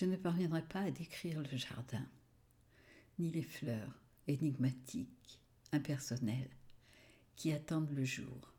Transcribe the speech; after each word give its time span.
Je 0.00 0.06
ne 0.06 0.16
parviendrai 0.16 0.62
pas 0.62 0.80
à 0.80 0.90
décrire 0.90 1.42
le 1.42 1.58
jardin, 1.58 2.06
ni 3.18 3.30
les 3.30 3.42
fleurs 3.42 4.00
énigmatiques, 4.28 5.38
impersonnelles, 5.72 6.56
qui 7.36 7.52
attendent 7.52 7.90
le 7.90 8.06
jour. 8.06 8.54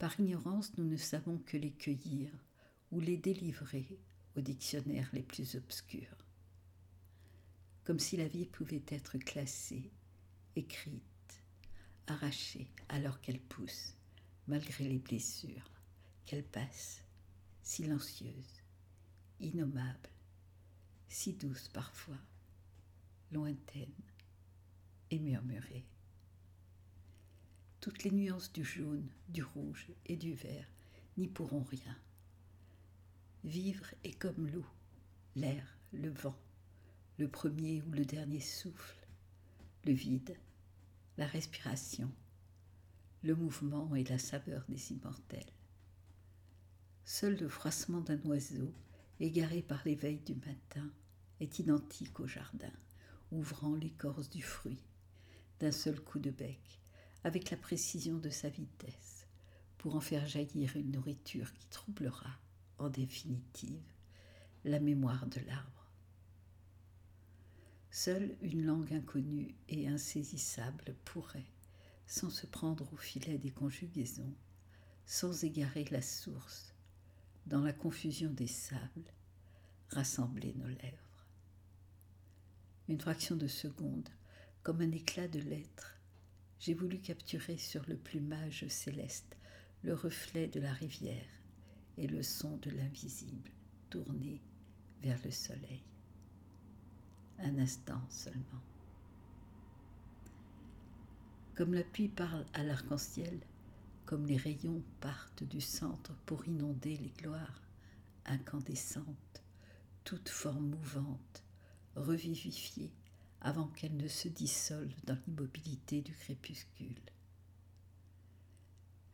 Par 0.00 0.18
ignorance, 0.18 0.76
nous 0.76 0.86
ne 0.86 0.96
savons 0.96 1.38
que 1.46 1.56
les 1.56 1.70
cueillir 1.70 2.32
ou 2.90 2.98
les 2.98 3.16
délivrer 3.16 3.96
aux 4.36 4.40
dictionnaires 4.40 5.08
les 5.12 5.22
plus 5.22 5.54
obscurs. 5.54 6.26
Comme 7.84 8.00
si 8.00 8.16
la 8.16 8.26
vie 8.26 8.46
pouvait 8.46 8.82
être 8.88 9.18
classée, 9.18 9.92
écrite, 10.56 11.44
arrachée 12.08 12.66
alors 12.88 13.20
qu'elle 13.20 13.40
pousse, 13.40 13.94
malgré 14.48 14.82
les 14.88 14.98
blessures, 14.98 15.70
qu'elle 16.26 16.42
passe, 16.42 17.04
silencieuse, 17.62 18.61
innommable, 19.42 20.08
si 21.08 21.34
douce 21.34 21.68
parfois, 21.68 22.18
lointaine 23.30 23.92
et 25.10 25.18
murmurée. 25.18 25.84
Toutes 27.80 28.04
les 28.04 28.10
nuances 28.10 28.52
du 28.52 28.64
jaune, 28.64 29.08
du 29.28 29.42
rouge 29.42 29.88
et 30.06 30.16
du 30.16 30.34
vert 30.34 30.66
n'y 31.16 31.28
pourront 31.28 31.64
rien. 31.64 31.96
Vivre 33.44 33.86
est 34.04 34.16
comme 34.18 34.46
l'eau, 34.46 34.66
l'air, 35.34 35.76
le 35.92 36.10
vent, 36.10 36.38
le 37.18 37.28
premier 37.28 37.82
ou 37.82 37.90
le 37.90 38.04
dernier 38.04 38.40
souffle, 38.40 39.06
le 39.84 39.92
vide, 39.92 40.36
la 41.18 41.26
respiration, 41.26 42.10
le 43.22 43.34
mouvement 43.34 43.94
et 43.94 44.04
la 44.04 44.18
saveur 44.18 44.64
des 44.68 44.92
immortels. 44.92 45.52
Seul 47.04 47.36
le 47.36 47.48
froissement 47.48 48.00
d'un 48.00 48.20
oiseau, 48.22 48.72
égaré 49.22 49.62
par 49.62 49.82
l'éveil 49.84 50.18
du 50.18 50.34
matin, 50.34 50.90
est 51.40 51.58
identique 51.58 52.18
au 52.20 52.26
jardin, 52.26 52.72
ouvrant 53.30 53.74
l'écorce 53.74 54.28
du 54.28 54.42
fruit 54.42 54.82
d'un 55.60 55.70
seul 55.70 56.00
coup 56.00 56.18
de 56.18 56.30
bec, 56.30 56.80
avec 57.22 57.50
la 57.50 57.56
précision 57.56 58.18
de 58.18 58.30
sa 58.30 58.48
vitesse, 58.48 59.26
pour 59.78 59.94
en 59.94 60.00
faire 60.00 60.26
jaillir 60.26 60.76
une 60.76 60.90
nourriture 60.90 61.52
qui 61.52 61.66
troublera, 61.68 62.30
en 62.78 62.88
définitive, 62.88 63.84
la 64.64 64.80
mémoire 64.80 65.26
de 65.26 65.40
l'arbre. 65.46 65.88
Seule 67.92 68.36
une 68.42 68.64
langue 68.64 68.92
inconnue 68.92 69.54
et 69.68 69.86
insaisissable 69.86 70.96
pourrait, 71.04 71.46
sans 72.06 72.30
se 72.30 72.46
prendre 72.46 72.92
au 72.92 72.96
filet 72.96 73.38
des 73.38 73.50
conjugaisons, 73.50 74.34
sans 75.06 75.44
égarer 75.44 75.84
la 75.90 76.02
source, 76.02 76.71
dans 77.46 77.60
la 77.60 77.72
confusion 77.72 78.30
des 78.30 78.46
sables, 78.46 79.12
rassembler 79.88 80.54
nos 80.56 80.68
lèvres. 80.68 81.26
Une 82.88 83.00
fraction 83.00 83.36
de 83.36 83.46
seconde, 83.46 84.08
comme 84.62 84.80
un 84.80 84.90
éclat 84.90 85.28
de 85.28 85.40
lettres, 85.40 85.96
j'ai 86.58 86.74
voulu 86.74 86.98
capturer 87.00 87.56
sur 87.56 87.84
le 87.88 87.96
plumage 87.96 88.66
céleste 88.68 89.36
le 89.82 89.94
reflet 89.94 90.46
de 90.46 90.60
la 90.60 90.72
rivière 90.72 91.26
et 91.98 92.06
le 92.06 92.22
son 92.22 92.56
de 92.58 92.70
l'invisible 92.70 93.50
tourné 93.90 94.40
vers 95.02 95.18
le 95.24 95.30
soleil. 95.30 95.82
Un 97.38 97.58
instant 97.58 98.00
seulement. 98.08 98.62
Comme 101.56 101.74
la 101.74 101.82
pluie 101.82 102.08
parle 102.08 102.46
à 102.54 102.62
l'arc-en-ciel, 102.62 103.40
comme 104.04 104.26
les 104.26 104.36
rayons 104.36 104.82
partent 105.00 105.44
du 105.44 105.60
centre 105.60 106.14
pour 106.26 106.46
inonder 106.46 106.96
les 106.96 107.10
gloires 107.10 107.62
incandescentes, 108.24 109.42
toute 110.04 110.28
forme 110.28 110.70
mouvante, 110.70 111.42
revivifiée 111.96 112.92
avant 113.40 113.66
qu'elle 113.68 113.96
ne 113.96 114.08
se 114.08 114.28
dissolve 114.28 114.94
dans 115.04 115.18
l'immobilité 115.26 116.00
du 116.00 116.14
crépuscule. 116.14 117.00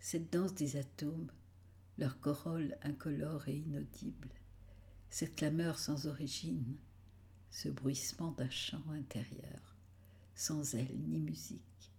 Cette 0.00 0.32
danse 0.32 0.54
des 0.54 0.76
atomes, 0.76 1.30
leur 1.96 2.20
corolle 2.20 2.76
incolore 2.82 3.48
et 3.48 3.56
inaudible, 3.56 4.28
cette 5.10 5.36
clameur 5.36 5.78
sans 5.78 6.06
origine, 6.06 6.76
ce 7.50 7.68
bruissement 7.68 8.32
d'un 8.32 8.50
chant 8.50 8.84
intérieur, 8.90 9.76
sans 10.34 10.74
aile 10.74 10.98
ni 11.08 11.18
musique, 11.18 11.92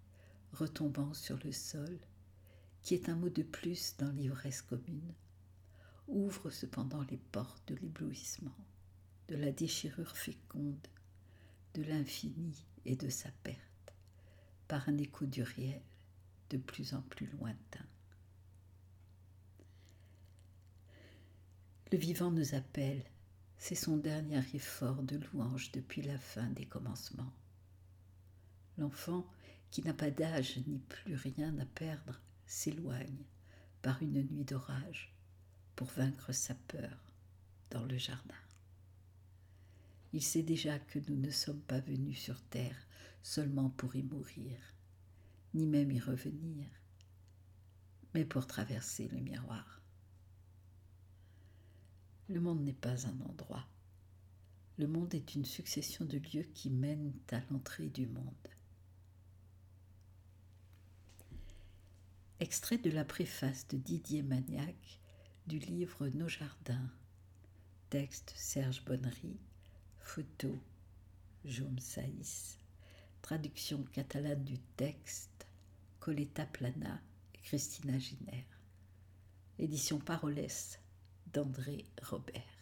retombant 0.53 1.13
sur 1.13 1.37
le 1.43 1.51
sol, 1.51 1.99
qui 2.81 2.93
est 2.93 3.09
un 3.09 3.15
mot 3.15 3.29
de 3.29 3.43
plus 3.43 3.95
dans 3.97 4.11
l'ivresse 4.11 4.61
commune, 4.61 5.13
ouvre 6.07 6.49
cependant 6.49 7.03
les 7.03 7.17
portes 7.17 7.67
de 7.67 7.75
l'éblouissement, 7.75 8.55
de 9.27 9.35
la 9.35 9.51
déchirure 9.51 10.17
féconde, 10.17 10.87
de 11.75 11.83
l'infini 11.83 12.65
et 12.85 12.95
de 12.95 13.09
sa 13.09 13.29
perte, 13.43 13.93
par 14.67 14.87
un 14.89 14.97
écho 14.97 15.25
du 15.25 15.43
réel 15.43 15.81
de 16.49 16.57
plus 16.57 16.93
en 16.93 17.01
plus 17.03 17.27
lointain. 17.27 17.85
Le 21.91 21.97
vivant 21.97 22.31
nous 22.31 22.55
appelle, 22.55 23.03
c'est 23.57 23.75
son 23.75 23.97
dernier 23.97 24.41
effort 24.53 25.03
de 25.03 25.17
louange 25.17 25.71
depuis 25.71 26.01
la 26.01 26.17
fin 26.17 26.47
des 26.49 26.65
commencements. 26.65 27.33
L'enfant, 28.77 29.27
qui 29.71 29.83
n'a 29.83 29.93
pas 29.93 30.11
d'âge 30.11 30.59
ni 30.67 30.79
plus 30.79 31.15
rien 31.15 31.57
à 31.59 31.65
perdre, 31.65 32.21
s'éloigne 32.49 33.25
par 33.83 34.01
une 34.01 34.23
nuit 34.23 34.43
d'orage 34.43 35.15
pour 35.75 35.87
vaincre 35.87 36.31
sa 36.31 36.55
peur 36.55 37.13
dans 37.69 37.85
le 37.85 37.97
jardin. 37.97 38.35
Il 40.13 40.23
sait 40.23 40.41
déjà 40.41 40.79
que 40.79 40.97
nous 41.07 41.15
ne 41.15 41.29
sommes 41.29 41.61
pas 41.61 41.79
venus 41.79 42.19
sur 42.19 42.41
terre 42.41 42.87
seulement 43.21 43.69
pour 43.69 43.95
y 43.95 44.01
mourir, 44.01 44.57
ni 45.53 45.67
même 45.67 45.91
y 45.91 45.99
revenir, 45.99 46.65
mais 48.15 48.25
pour 48.25 48.47
traverser 48.47 49.07
le 49.09 49.19
miroir. 49.19 49.81
Le 52.29 52.41
monde 52.41 52.63
n'est 52.63 52.73
pas 52.73 53.05
un 53.05 53.21
endroit. 53.21 53.67
Le 54.79 54.87
monde 54.87 55.13
est 55.13 55.35
une 55.35 55.45
succession 55.45 56.03
de 56.03 56.17
lieux 56.17 56.49
qui 56.55 56.71
mènent 56.71 57.13
à 57.31 57.41
l'entrée 57.51 57.89
du 57.89 58.07
monde. 58.07 58.47
Extrait 62.41 62.77
de 62.77 62.89
la 62.89 63.03
préface 63.03 63.67
de 63.67 63.75
Didier 63.75 64.23
Magnac 64.23 65.01
du 65.45 65.59
livre 65.59 66.07
Nos 66.07 66.29
jardins. 66.29 66.89
Texte 67.89 68.31
Serge 68.33 68.85
Bonnery. 68.85 69.37
Photo 69.99 70.57
Jaume 71.43 71.79
Saïs. 71.79 72.57
Traduction 73.21 73.83
catalane 73.91 74.45
du 74.45 74.57
texte 74.77 75.47
Coletta 75.99 76.45
Plana 76.45 77.01
et 77.35 77.39
Christina 77.39 77.99
Giner. 77.99 78.45
Édition 79.57 79.99
Parolès 79.99 80.79
d'André 81.33 81.83
Robert. 82.03 82.58